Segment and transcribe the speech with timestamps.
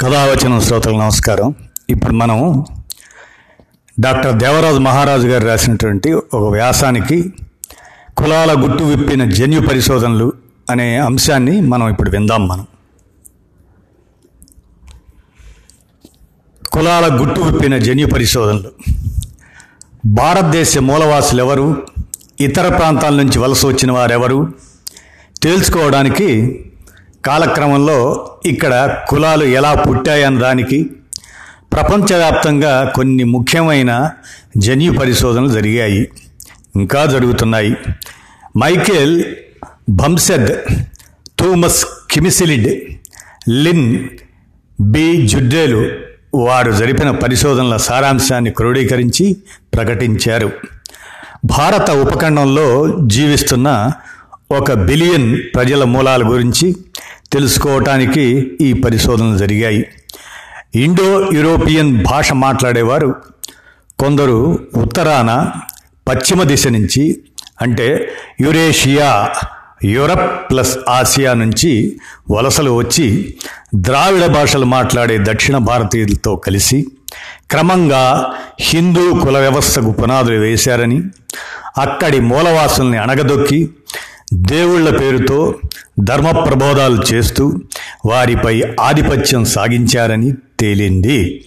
[0.00, 1.54] కథావచన శ్రోతలు నమస్కారం.
[1.90, 2.64] ఇప్పుడు మనం
[4.00, 7.32] డాక్టర్ దేవరాజు మహారాజు గారు రాసినటువంటి ఒక వ్యాసానికి
[8.16, 10.32] కులాల గుట్టు విప్పిన జన్యు పరిశోధనలు
[10.70, 12.66] అనే అంశాన్ని మనం ఇప్పుడు విందాం మనం.
[16.72, 18.70] కులాల గుట్టు విప్పిన జన్యు పరిశోధనలు.
[20.06, 21.86] భారతదేశ మూలవాసులు ఎవరు
[22.40, 24.52] ఇతర ప్రాంతాల నుంచి వలస వచ్చిన వారెవరు?
[25.42, 26.64] తేల్చుకోవడానికి
[27.24, 30.90] కాలక్రమంలో ఇక్కడ కులాలు ఎలా పుట్టాయన్న దానికి
[31.72, 34.10] ప్రపంచవ్యాప్తంగా కొన్ని ముఖ్యమైన
[34.56, 36.08] జన్యు పరిశోధనలు జరిగాయి.
[36.76, 37.76] ఇంకా జరుగుతున్నాయి.
[38.58, 39.24] మైకేల్
[39.88, 40.48] భంసెద్
[41.38, 42.94] థూమస్ కిమిసిలిడ్
[43.50, 44.08] లిన్
[44.80, 45.90] బి జుడ్డేలు
[46.34, 49.36] వారు జరిపిన పరిశోధనల సారాంశాన్ని క్రోడీకరించి
[49.74, 50.52] ప్రకటించారు.
[51.44, 53.92] భారత ఉపఖండంలో జీవిస్తున్న
[54.50, 56.76] ఒక బిలియన్ ప్రజల మూలాల గురించి
[57.32, 58.24] తెలుసుకోవటానికి
[58.60, 59.82] ఈ పరిశోధనలు జరిగాయి.
[60.74, 63.14] ఇండో యూరోపియన్ భాష మాట్లాడేవారు.
[63.98, 64.38] కొందరు
[64.76, 65.30] ఉత్తరాన
[66.08, 67.22] పశ్చిమ దిశ నుంచి
[67.62, 67.86] అంటే
[68.40, 69.34] యురేషియా
[69.84, 71.98] యూరప్ ప్లస్ ఆసియా నుంచి
[72.30, 73.34] వలసలు వచ్చి
[73.74, 76.86] ద్రావిడ భాషలు మాట్లాడే దక్షిణ భారతీయులతో కలిసి
[77.50, 80.98] క్రమంగా హిందూ కుల వ్యవస్థకు పునాదులు వేశారని
[81.78, 83.70] అక్కడి మూలవాసుల్ని అణగదొక్కి
[84.32, 85.54] దేవుళ్ళ పేరుతో
[86.00, 87.60] ధర్మ ప్రబోధాలు చేస్తూ
[88.06, 91.44] వారిపై ఆధిపత్యం సాగించారని తేలింది.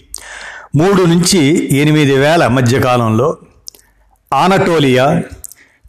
[0.76, 3.36] మూడు నుంచి ఎనిమిది వేల మధ్యకాలంలో
[4.32, 5.22] ఆనటోలియా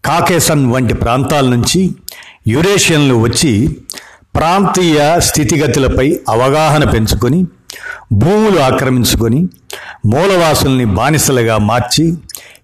[0.05, 1.95] కాకేసన్ వంటి ప్రాంతాల నుంచి
[2.47, 3.77] యురేషియన్లు వచ్చి
[4.36, 7.45] ప్రాంతీయ స్థితిగతులపై అవగాహన పెంచుకొని
[8.14, 9.49] భూములు ఆక్రమించుకొని
[10.05, 12.17] మూలవాసుల్ని బానిసలుగా మార్చి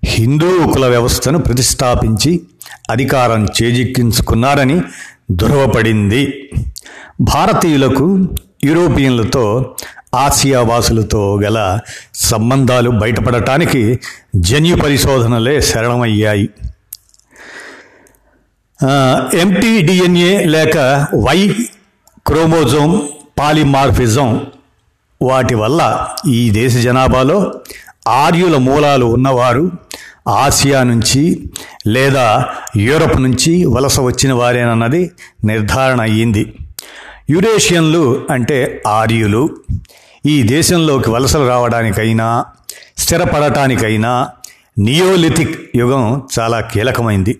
[0.05, 2.41] హిందూ కుల వ్యవస్థను ప్రతిష్టాపించి
[2.89, 4.81] అధికారం చేజిక్కించుకున్నారని
[5.31, 6.21] దురవపడింది.
[7.21, 8.05] భారతీయులకు
[8.63, 9.75] యూరోపియన్లతో
[10.15, 11.79] ఆసియా వాసులతో గల
[12.15, 13.99] సంబంధాలు బయటపడటానికి
[14.35, 16.49] జన్యు పరిశోధనలే శరణమయ్యాయి.
[19.33, 20.77] ఎంటీడిఎన్ఏ లేక
[21.15, 21.39] వై
[22.27, 22.95] క్రోమోజోమ్
[23.39, 24.29] పాలిమార్ఫిజం
[25.21, 25.81] వాటి వల్ల
[26.27, 27.53] ఈ దేశ జనాభాలో
[28.07, 29.71] ఆర్యుల మూలాలు ఉన్నవారు
[30.29, 31.51] ఆసియా నుంచి
[31.87, 32.45] లేదా
[32.77, 35.11] యూరప్ నుంచి వలస వచ్చిన వారేనన్నది
[35.43, 36.53] నిర్ధారణ అయ్యింది.
[37.29, 39.49] యురేషియన్లు అంటే ఆర్యులు
[40.25, 42.45] ఈ దేశంలోకి వలసలు రావడానికైనా
[42.97, 44.29] స్థిరపడటానికైనా
[44.79, 47.39] నియోలిథిక్ యుగం చాలా కీలకమైంది.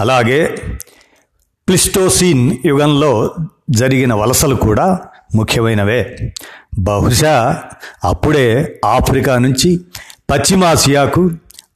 [0.00, 0.54] అలాగే
[1.68, 3.34] ప్లిస్టోసీన్ యుగంలో
[3.70, 4.98] జరిగిన వలసలు కూడా
[5.34, 6.32] ముఖ్యమైనవే.
[6.78, 7.62] బహుశా
[8.04, 9.80] అప్పుడే ఆఫ్రికా నుంచి
[10.30, 11.30] పశ్చిమాసియాకు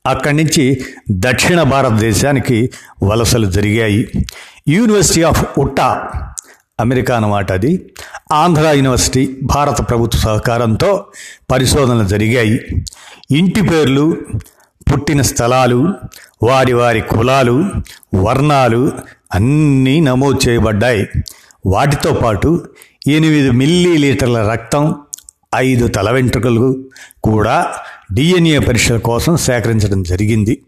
[0.06, 2.71] అక్కడి నుంచి దక్షిణ భారతదేశానికి
[3.03, 4.09] వలసలు జరిగాయి.
[4.69, 6.11] యూనివర్సిటీ ఆఫ్ ఉట్టా
[6.81, 7.91] అమెరికా అన్నమాట అది.
[8.33, 11.05] ఆంధ్ర యూనివర్సిటీ భారత ప్రభుత్వ సహకారంతో
[11.50, 12.60] పరిశోధనలు జరిగాయి.
[13.31, 14.16] ఇంటి పేర్లు
[14.93, 15.94] పుట్టిన స్థలాలు
[16.43, 17.65] వారి వారి కులాలు
[18.15, 18.93] వర్ణాలు
[19.34, 21.09] అన్నీ నమోదు చేయబడ్డాయి.
[21.66, 22.65] వాటితో పాటు
[23.06, 24.94] ఎనిమిది మిల్లీ లీటర్ల రక్తం
[25.55, 26.84] ఐదు తల వెంట్రుకలు
[27.22, 27.66] కూడా
[28.12, 30.62] డిఎన్ఏ పరీక్షల కోసం సేకరించడం జరిగింది.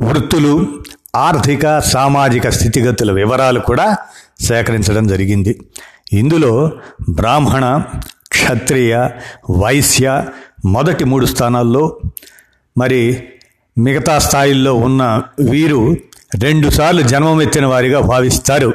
[0.00, 0.68] వృత్తులు
[1.16, 3.96] ఆర్థిక సామాజిక స్థితిగతుల వివరాలు కూడా
[4.40, 5.60] సేకరించడం జరిగింది.
[6.12, 6.70] ఇందులో
[7.10, 7.82] బ్రాహ్మణ
[8.32, 9.08] క్షత్రియ
[9.62, 10.24] వైశ్య
[10.64, 12.00] మొదటి మూడు స్థానాల్లో
[12.78, 13.28] మరి
[13.78, 15.96] మిగతా స్థాయిల్లో ఉన్న వీరు
[16.42, 18.74] రెండుసార్లు జన్మమెత్తిన వారిగా భావిస్తారు.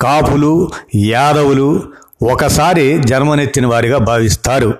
[0.00, 1.82] కాపులు యాదవులు
[2.22, 4.74] ఒకసారి జన్మనెత్తిన వారిగా భావిస్తారు.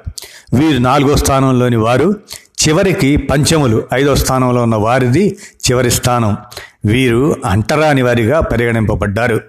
[0.55, 2.17] వీరు నాలుగో స్థానంలోని వారు
[2.61, 6.37] చివరికి పంచములు ఐదో స్థానంలో ఉన్న వారిది చివరి స్థానం.
[6.85, 9.41] వీరు అంటరాని వారిగా పరిగణింపబడ్డారు.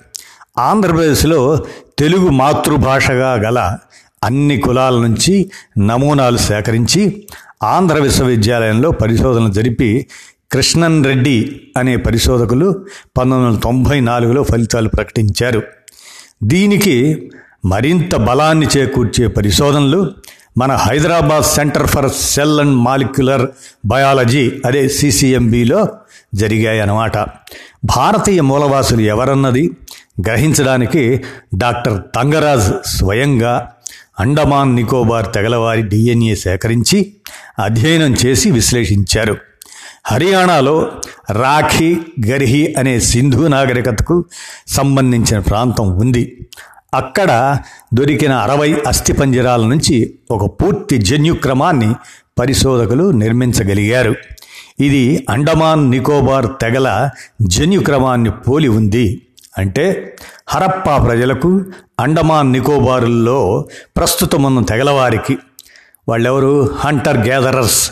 [0.58, 1.66] ఆంధ్రప్రదేశ్లో
[2.00, 3.78] తెలుగు మాతృభాషగా గల
[4.24, 7.28] అన్ని కులాల నుంచి నమూనాలు సేకరించి
[7.64, 10.08] ఆంధ్ర విశ్వవిద్యాలయంలో పరిశోధనలు జరిపి
[10.52, 12.86] కృష్ణన్ రెడ్డి అనే పరిశోధకులు
[13.18, 15.64] పంతొమ్మిది వందల తొంభై నాలుగులో ఫలితాలు ప్రకటించారు.
[16.44, 17.32] దీనికి
[17.66, 20.12] మరింత బలాన్ని చేకూర్చే పరిశోధనలు
[20.58, 23.48] మన Hyderabad centre for cell and molecular
[23.86, 25.90] biology అదే సిసిఎంబిలో
[26.36, 27.18] జరిగాయి అన్నమాట
[27.86, 29.64] భారతీయ మూలవాసులు ఎవరన్నది
[30.20, 31.24] గ్రహించడానికి
[31.56, 33.54] డాక్టర్ తంగరాజ్ స్వయంగా
[34.20, 37.14] అండమాన్ నికోబార్ తెగలవారి డిఎన్ఏ సేకరించి
[37.60, 39.38] అధ్యయనం చేసి విశ్లేషించారు.
[40.06, 40.92] హర్యానాలో
[41.32, 44.26] రాఖీ గర్హి అనే సింధు నాగరికతకు
[44.68, 46.48] సంబంధించిన ప్రాంతం ఉంది.
[46.94, 47.58] అక్కడ
[47.94, 51.96] దొరికిన అరవై అస్థిపంజరాల నుంచి ఒక పూర్తి జన్యుక్రమాన్ని
[52.40, 54.16] పరిశోధకులు నిర్మించగలిగారు.
[54.80, 57.10] ఇది అండమాన్ నికోబార్ తెగల
[57.48, 59.22] జన్యుక్రమాన్ని పోలి ఉంది.
[59.58, 60.16] అంటే
[60.50, 61.64] హరప్పా ప్రజలకు
[62.00, 63.66] అండమాన్ నికోబారుల్లో
[63.98, 65.38] ప్రస్తుతం ఉన్న తెగలవారికి.
[66.10, 66.76] వాళ్ళెవరు?
[66.76, 67.92] Hunter gatherers.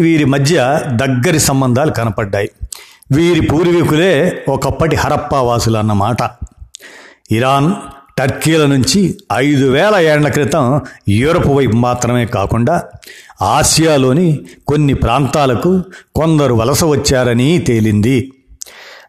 [0.00, 2.50] వీరి మధ్య దగ్గరి సంబంధాలు కనపడ్డాయి.
[3.12, 6.22] వీరి పూర్వీకులే ఒకప్పటి హరప్పా వాసులు అన్నమాట
[7.30, 7.72] ఇరాన్
[8.18, 12.82] టర్కీల నుంచి ఐదు వేల ఏళ్ళ క్రితం యూరప్ వైపు మాత్రమే కాకుండా
[13.42, 15.82] ఆసియాలోని కొన్ని ప్రాంతాలకు
[16.14, 18.32] కొందరు వలస వచ్చారని తేలింది.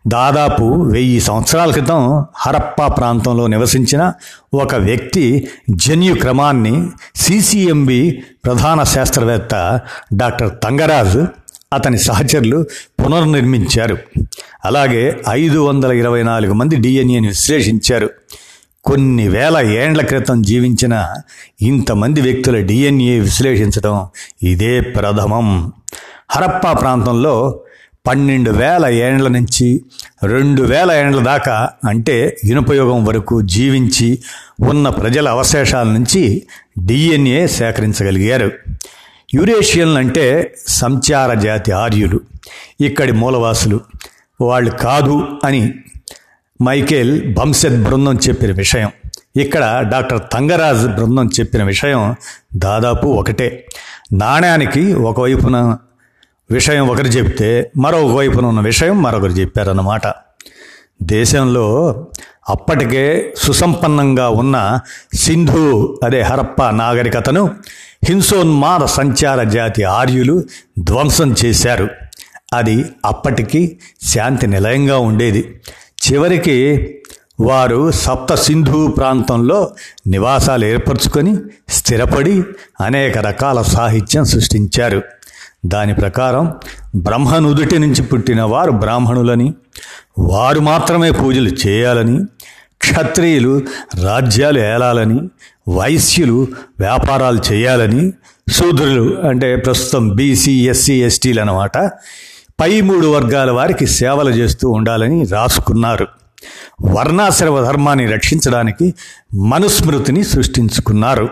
[0.07, 4.13] దాదాపు వెయ్యి సంవత్సరాల క్రితం హరప్పా ప్రాంతంలో నివసించిన
[4.53, 9.79] ఒక వ్యక్తి జన్యు క్రమాన్ని సిసిఎంబి ప్రధాన శాస్త్రవేత్త
[10.13, 11.27] డాక్టర్ తంగరాజు
[11.73, 12.65] అతని సహచరులు
[13.05, 13.97] పునర్నిర్మించారు.
[14.65, 18.09] అలాగే ఐదు వందల ఇరవై నాలుగు మంది డిఎన్ఏని విశ్లేషించారు.
[18.83, 21.07] కొన్ని వేల ఏండ్ల క్రితం జీవించిన
[21.61, 24.07] ఇంతమంది వ్యక్తుల డిఎన్ఏ విశ్లేషించడం
[24.43, 25.71] ఇదే ప్రథమం.
[26.31, 27.63] హరప్పా ప్రాంతంలో
[28.07, 29.81] పన్నెండు వేల ఏండ్ల నుంచి
[30.23, 34.19] రెండు వేల ఏండ్ల దాకా అంటే ఇనుపయోగం వరకు జీవించి
[34.61, 36.43] ఉన్న ప్రజల అవశేషాల నుంచి
[36.85, 38.51] డిఎన్ఏ సేకరించగలిగారు.
[39.33, 42.19] యురేషియన్లు అంటే సంచార జాతి ఆర్యులు
[42.81, 43.79] ఇక్కడి మూలవాసులు.
[44.41, 45.73] వాళ్ళు కాదు అని
[46.61, 48.91] మైకేల్ భంసెత్ బృందం చెప్పిన విషయం.
[49.35, 52.15] ఇక్కడ డాక్టర్ తంగరాజ్ బృందం చెప్పిన విషయం
[52.55, 53.65] దాదాపు ఒకటే.
[54.13, 55.77] నాణ్యానికి ఒకవైపున
[56.51, 60.01] విషయం ఒకరు చెప్తే మరొక వైపున ఉన్న విషయం మరొకరు చెప్పారన్నమాట.
[61.03, 61.65] దేశంలో
[62.49, 64.79] అప్పటికే సుసంపన్నంగా ఉన్న
[65.13, 67.49] సింధు అదే హరప్ప నాగరికతను
[68.03, 70.43] హింసోన్మాద సంచార జాతి ఆర్యులు
[70.79, 71.89] ధ్వంసం చేశారు.
[72.53, 75.61] అది అప్పటికి శాంతి నిలయంగా ఉండేది.
[76.05, 76.89] చివరికి
[77.39, 79.71] వారు సప్త సింధు ప్రాంతంలో
[80.07, 81.37] నివాసాలు ఏర్పరచుకొని
[81.69, 82.43] స్థిరపడి
[82.81, 85.01] అనేక రకాల సాహిత్యం సృష్టించారు.
[85.65, 86.53] దాని ప్రకారం
[86.95, 89.53] బ్రహ్మనుదుటి నుంచి పుట్టిన వారు బ్రాహ్మణులని
[90.19, 92.25] వారు మాత్రమే పూజలు చేయాలని
[92.77, 93.61] క్షత్రియులు
[94.03, 95.29] రాజ్యాలు ఏలాలని
[95.69, 96.47] వైశ్యులు
[96.79, 98.11] వ్యాపారాలు చేయాలని
[98.51, 101.77] శూద్రులు అంటే ప్రస్తుతం బీసీ ఎస్సీ ఎస్టీలు అనమాట
[102.61, 106.07] పై మూడు వర్గాల వారికి సేవలు చేస్తూ ఉండాలని రాసుకున్నారు.
[106.81, 108.93] వర్ణాశ్రమ ధర్మాన్ని రక్షించడానికి
[109.35, 111.29] మనుస్మృతిని సృష్టించుకున్నారు.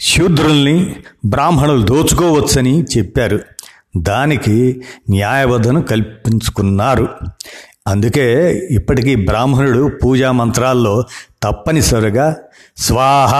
[0.00, 3.40] శూద్రుల్ని బ్రాహ్మణులు దోచుకోవచ్చని చెప్పారు.
[3.96, 7.08] దానికి న్యాయబద్ధను కల్పించుకున్నారు.
[7.88, 11.04] అందుకే ఇప్పటికీ బ్రాహ్మణుడు పూజా మంత్రాల్లో
[11.42, 12.36] తప్పనిసరిగా
[12.76, 13.34] స్వాహ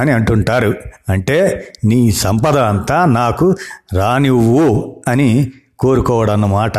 [0.00, 0.74] అని అంటుంటారు.
[1.08, 3.56] అంటే నీ సంపద అంతా నాకు
[3.94, 6.78] రానివ్వు అని కోరుకోవడన్నమాట.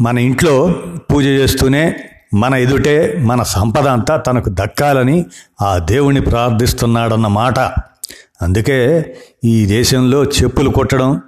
[0.00, 0.74] మన ఇంట్లో
[1.12, 1.96] పూజ చేస్తూనే
[2.34, 5.26] మన ఎదుటే మన సంపద అంతా తనకు దక్కాలని
[5.62, 7.58] ఆ దేవుణ్ణి ప్రార్థిస్తున్నాడన్నమాట.
[8.42, 8.78] అందుకే
[9.44, 11.20] ఈ దేశంలో చెప్పులు కొట్టడం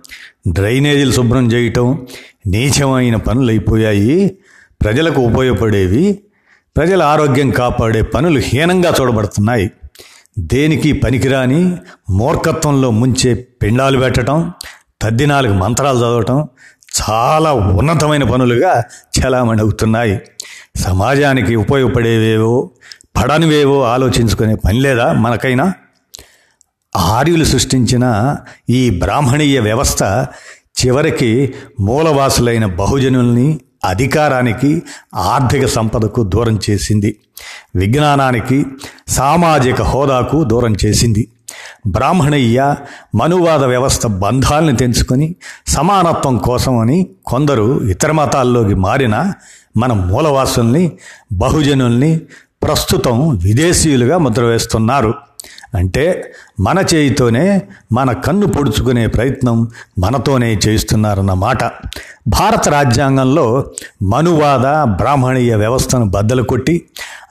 [0.49, 2.07] డ్రైనేజీలు శుభ్రం చేయటం
[2.47, 4.39] నీచమైన పనులు అయిపోయాయి.
[4.83, 6.21] ప్రజలకు ఉపయోగపడేవి.
[6.77, 9.71] ప్రజల ఆరోగ్యం కాపాడే పనులు హీనంగా చూడబడుతున్నాయి.
[10.39, 11.77] దేనికి పనికిరాని
[12.11, 14.53] మూర్ఖత్వంలో ముంచే పిండాలు పెట్టడం
[15.03, 16.49] తద్దినాలకు మంత్రాలు చదవటం
[17.11, 18.85] చాలా ఉన్నతమైన పనులుగా
[19.19, 20.21] చలామణి అవుతున్నాయి.
[20.77, 22.71] సమాజానికి ఉపయోగపడేవేవో
[23.17, 25.73] పడనివేవో ఆలోచించుకునే పని లేదా మనకైనా?
[26.97, 28.37] ఆర్యులు సృష్టించిన
[28.71, 30.03] ఈ బ్రాహ్మణీయ వ్యవస్థ
[30.75, 34.83] చివరికి మూలవాసులైన బహుజనుల్ని అధికారానికి
[35.15, 37.17] ఆర్థిక సంపదకు దూరం చేసింది.
[37.77, 38.67] విజ్ఞానానికి
[39.09, 41.29] సామాజిక హోదాకు దూరం చేసింది.
[41.87, 42.75] బ్రాహ్మణయ్య
[43.15, 45.35] మనువాద వ్యవస్థ బంధాలను తెంచుకొని
[45.67, 49.33] సమానత్వం కోసమని కొందరు ఇతర మతాల్లోకి మారిన
[49.77, 50.93] మన మూలవాసుల్ని
[51.33, 52.21] బహుజనుల్ని
[52.63, 55.15] ప్రస్తుతం విదేశీయులుగా ముద్ర వేస్తున్నారు.
[55.75, 57.63] అంటే మన చేయితోనే
[57.93, 61.65] మన కన్ను పొడుచుకునే ప్రయత్నం మనతోనే చేయిస్తున్నారన్నమాట
[62.29, 63.67] భారత రాజ్యాంగంలో
[64.03, 66.83] మనువాద బ్రాహ్మణీయ వ్యవస్థను బద్దలు కొట్టి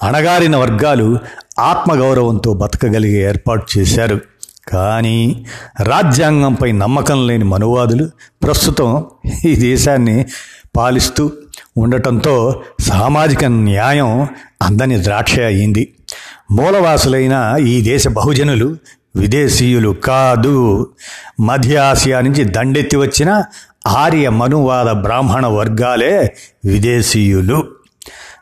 [0.04, 1.18] అణగారిన వర్గాలు
[1.60, 4.20] ఆత్మగౌరవంతో బతకగలిగే ఏర్పాటు చేశారు.
[4.68, 5.46] కానీ
[5.84, 8.10] రాజ్యాంగంపై నమ్మకం లేని మనువాదులు
[8.44, 9.06] ప్రస్తుతం
[9.46, 10.26] ఈ దేశాన్ని
[10.76, 11.32] పాలిస్తూ
[11.78, 14.28] ఉండటంతో సామాజిక న్యాయం
[14.62, 15.94] అందని ద్రాక్ష అయింది.
[16.52, 18.78] మూలవాసులైన ఈ దేశ బహుజనులు
[19.16, 20.90] విదేశీయులు కాదు.
[21.40, 23.44] మధ్య ఆసియా నుంచి దండెత్తి వచ్చిన
[23.88, 26.36] ఆర్య మనువాద బ్రాహ్మణ వర్గాలే
[26.66, 27.68] విదేశీయులు.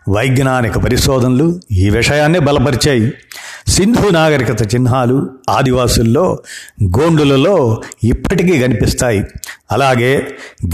[0.10, 3.12] వైజ్ఞానిక పరిశోధనలు ఈ విషయాన్ని బలపరిచాయి.
[3.68, 6.26] సింధు నాగరికత చిహ్నాలు ఆదివాసుల్లో
[6.84, 9.22] గోండులలో ఇప్పటికీ కనిపిస్తాయి.
[9.72, 10.12] అలాగే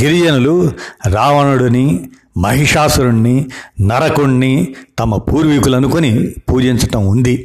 [0.02, 0.72] గిరిజనులు
[1.08, 3.50] రావణుడిని మహిషాసురుణ్ణి
[3.82, 6.12] నరకుణ్ణి తమ పూర్వీకులనుకొని
[6.50, 7.36] పూజించటం ఉంది.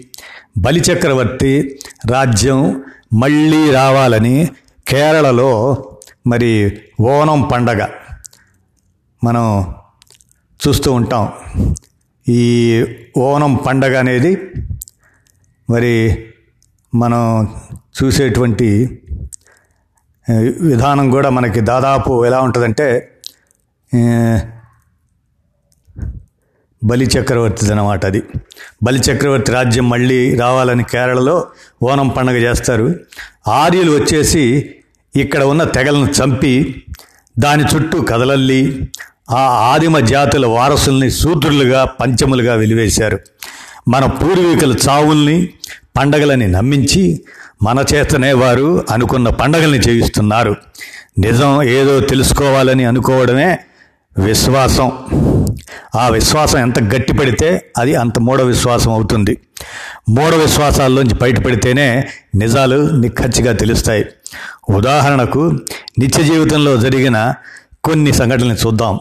[0.59, 1.79] బలిచక్రవర్తి
[2.11, 4.49] రాజ్యం మళ్ళీ రావాలని
[4.89, 5.85] కేరళలో
[6.27, 6.53] మరి
[7.01, 7.83] ఓనం పండగ
[9.25, 9.75] మనం
[10.61, 11.33] చూస్తూ ఉంటాం.
[12.27, 12.43] ఈ
[13.19, 14.33] ఓనం పండగ అనేది
[15.71, 16.25] మరి
[16.95, 17.49] మనం
[17.99, 19.01] చూసేటువంటి
[20.61, 22.87] విధానం కూడా మనకి దాదాపు ఎలా ఉంటుందంటే
[26.85, 28.23] బలి చక్రవర్తిది అనమాట అది.
[28.83, 31.47] బలి చక్రవర్తి రాజ్యం మళ్ళీ రావాలని కేరళలో
[31.83, 32.95] ఓనం పండగ చేస్తారు.
[33.49, 34.75] ఆర్యులు వచ్చేసి
[35.17, 36.85] ఇక్కడ ఉన్న తెగలను చంపి
[37.39, 38.91] దాని చుట్టూ కదలల్లి
[39.31, 43.19] ఆ ఆదిమ జాతుల వారసుల్ని శూద్రులుగా పంచములుగా వెలివేశారు.
[43.89, 45.55] మన పూర్వీకుల చావుల్ని
[45.99, 47.21] పండగలని నమ్మించి
[47.63, 50.57] మన చేతనే వారు అనుకున్న పండగల్ని చేయిస్తున్నారు.
[51.19, 53.59] నిజం ఏదో తెలుసుకోవాలని అనుకోవడమే
[54.19, 54.93] విశ్వాసం.
[55.95, 59.39] ఆ విశ్వాసం ఎంత గట్టిపడితే అది అంత మూఢ విశ్వాసం అవుతుంది.
[60.09, 64.07] మూఢ విశ్వాసాల్లోంచి బయటపడితేనే నిజాలు నిక్కచ్చిగా తెలుస్తాయి.
[64.71, 65.59] ఉదాహరణకు
[65.99, 67.35] నిత్య జీవితంలో జరిగిన
[67.89, 69.01] కొన్ని సంఘటనలు చూద్దాం.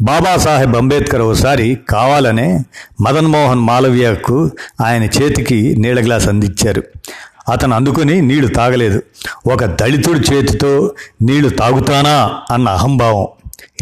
[0.00, 2.46] బాబాసాహెబ్ అంబేద్కర్ ఒకసారి కావాలనే
[3.00, 4.50] మదన్మోహన్ మాలవ్యకు
[4.84, 6.82] ఆయన చేతికి నీళ్ళ గ్లాస్ అందించారు.
[7.48, 9.02] అతను అందుకుని నీళ్ళు తాగలేదు.
[9.52, 13.26] ఒక దళితుడి చేతితో నీళ్ళు తాగుతానా అన్న అహంభావం.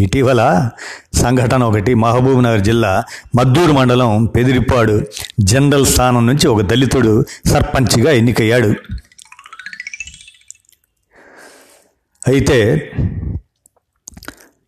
[0.01, 0.71] ఇటీవల
[1.15, 3.05] సంఘటన ఒకటి మహబూబ్నగర్ జిల్లా
[3.37, 5.03] మద్దూరు మండలం పెదిరిపాడు
[5.41, 8.75] జనరల్ స్థానం నుంచి ఒక దళితుడు సర్పంచ్గా ఎన్నికయ్యాడు.
[12.27, 12.59] అయితే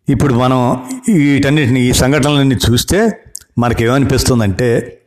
[0.09, 0.83] ఇప్పుడు మనం
[1.13, 3.11] వీటన్నిటిని ఈ సంఘటనలన్నీ చూస్తే
[3.57, 5.01] మనకేమనిపిస్తుందంటే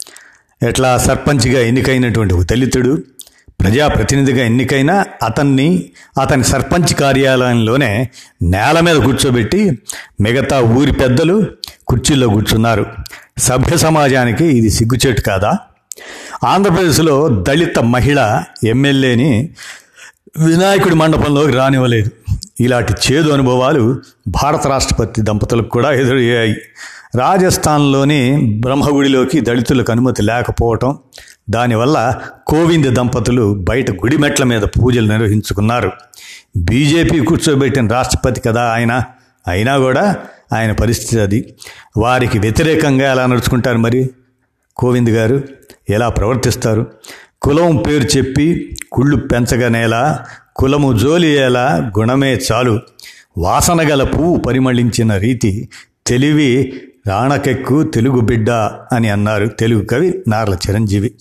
[0.62, 3.02] ఎట్లా సర్పంచ్గా ఎన్నికైనటువంటి ఒక దళితుడు
[3.61, 5.85] ప్రజాప్రతినిధిగా ఎన్నికైన అతన్ని
[6.23, 8.11] అతని సర్పంచ్ కార్యాలయంలోనే
[8.43, 9.78] నేల మీద కూర్చోబెట్టి
[10.21, 11.47] మిగతా ఊరి పెద్దలు
[11.88, 12.87] కుర్చీల్లో కూర్చున్నారు.
[13.38, 15.59] సభ్య సమాజానికి ఇది సిగ్గుచేటు కాదా?
[16.45, 19.50] ఆంధ్రప్రదేశ్లో దళిత మహిళ ఎమ్మెల్యేని
[20.38, 22.11] వినాయకుడి మండపంలోకి రానివ్వలేదు.
[22.61, 26.57] ఇలాంటి చేదు అనుభవాలు భారత రాష్ట్రపతి దంపతులకు కూడా ఎదురయ్యాయి.
[27.17, 30.99] రాజస్థాన్లోని బ్రహ్మగుడిలోకి దళితులకు అనుమతి లేకపోవటం
[31.50, 32.15] దానివల్ల
[32.47, 35.93] కోవింద్ దంపతులు బయట గుడి మెట్ల మీద పూజలు నిర్వహించుకున్నారు.
[36.57, 39.03] బీజేపీ కూర్చోబెట్టిన రాష్ట్రపతి కదా ఆయన?
[39.49, 40.17] అయినా కూడా
[40.53, 41.55] ఆయన పరిస్థితి అది.
[41.97, 44.11] వారికి వ్యతిరేకంగా ఎలా నడుచుకుంటారు మరి?
[44.77, 45.43] కోవింద్ గారు
[45.91, 46.87] ఎలా ప్రవర్తిస్తారు?
[47.43, 50.25] కులం పేరు చెప్పి కుళ్ళు పెంచగనేలా
[50.59, 52.81] కులము జోలియేలా గుణమే చాలు.
[53.38, 55.69] వాసనగల పువ్వు పరిమళించిన రీతి
[56.07, 58.50] తెలివి రాణకెక్కు తెలుగు బిడ్డ
[58.93, 61.15] అని అన్నారు తెలుగు కవి నార్ల చిరంజీవి.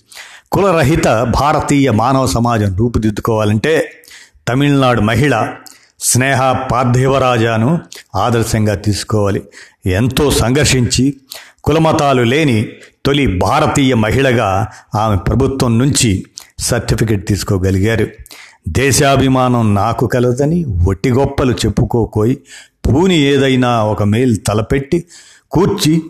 [0.52, 3.90] కులరహిత భారతీయ మానవ సమాజం రూపుదిద్దుకోవాలంటే
[4.48, 5.48] తమిళనాడు మహిళ
[6.00, 7.80] స్నేహ పార్థివరాజాను
[8.16, 9.42] ఆదర్శంగా తీసుకోవాలి.
[9.86, 11.14] ఎంతో సంఘర్షించి
[11.64, 12.68] కులమతాలు లేని
[13.06, 16.24] తొలి భారతీయ మహిళగా ఆమె ప్రభుత్వం నుంచి
[16.58, 18.06] సర్టిఫికెట్ తీసుకోగలిగారు.
[18.72, 22.38] దేశాభిమానం నాకు కలదని ఒట్టి గొప్పలు చెప్పుకోకోయి
[22.86, 25.04] పూని ఏదైనా ఒక మేల్ తలపెట్టి
[25.50, 26.02] కూర్చి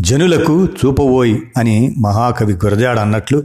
[0.00, 3.42] జనులకు చూపబోయి అని మహాకవి గురజాడ అన్నట్లు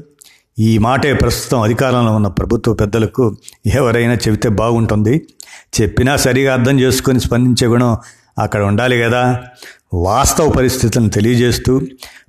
[0.59, 5.27] ఈ మాటే ప్రస్తుతం అధికారంలో ఉన్న ప్రభుత్వ పెద్దలకు ఎవరైనా చెబితే బాగుంటుంది.
[5.81, 7.97] చెప్పినా సరిగా అర్థం చేసుకొని స్పందించే గుణం
[8.37, 9.39] అక్కడ ఉండాలి కదా
[9.93, 11.81] వాస్తవ పరిస్థితులను తెలియజేస్తూ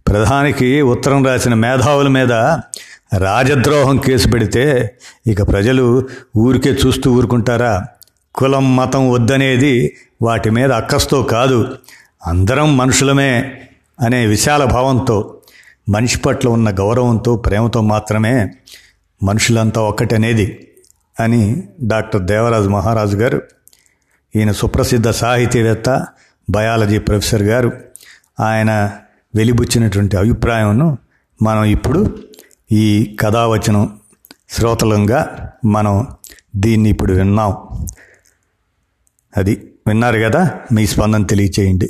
[0.09, 2.33] ప్రధానికి ఉత్తరం రాసిన మేధావుల మీద
[3.19, 7.87] రాజద్రోహం కేసు పెడితే ఇక ప్రజలు ఊరికే చూస్తూ ఊరుకుంటారా?
[8.35, 11.77] కులం మతం వద్దనేది వాటి మీద అక్కస్తో కాదు.
[12.27, 13.59] అందరం మనుషులమే
[14.01, 15.41] అనే విశాల భావంతో
[15.89, 18.55] మనిషి పట్ల ఉన్న గౌరవంతో ప్రేమతో మాత్రమే
[19.23, 20.69] మనుషులంతా ఒక్కటనేది
[21.21, 23.43] అని డాక్టర్ దేవరాజు మహారాజు గారు
[24.37, 26.07] ఈయన సుప్రసిద్ధ సాహితీవేత్త
[26.51, 27.73] బయాలజీ ప్రొఫెసర్ గారు
[28.41, 28.99] ఆయన
[29.35, 30.99] వెలిబుచ్చినటువంటి అభిప్రాయంను
[31.43, 32.19] మనం ఇప్పుడు
[32.73, 34.01] ఈ కథావచనం
[34.49, 36.07] శ్రోతలంగా మనం
[36.57, 37.57] దీన్ని ఇప్పుడు విన్నాం.
[39.37, 40.61] అది విన్నారు కదా?
[40.73, 41.89] మీ స్పందన తెలియచేయండి.